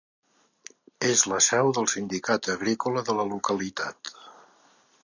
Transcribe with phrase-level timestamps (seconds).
[1.09, 4.15] És la seu del sindicat agrícola de la localitat.